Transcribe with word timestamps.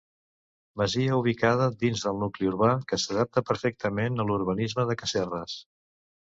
Masia 0.81 1.19
ubicada 1.23 1.67
dins 1.83 2.07
del 2.07 2.17
nucli 2.23 2.49
urbà, 2.53 2.71
que 2.93 3.01
s'adapta 3.05 3.45
perfectament 3.53 4.19
a 4.25 4.29
l'urbanisme 4.33 4.91
de 4.93 4.99
Casserres. 5.05 5.63